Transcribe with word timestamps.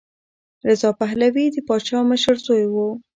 رضا 0.67 0.89
پهلوي 0.99 1.45
د 1.51 1.57
پادشاه 1.67 2.03
مشر 2.11 2.35
زوی 2.45 2.65
و. 2.69 2.75